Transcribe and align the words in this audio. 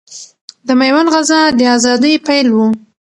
د 0.67 0.69
ميوند 0.79 1.07
غزا 1.13 1.41
د 1.57 1.59
اذادۍ 1.75 2.15
پيل 2.25 2.47
ؤ 2.63 2.67